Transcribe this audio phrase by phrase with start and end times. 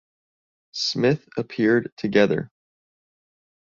[0.73, 2.49] Smith appeared together.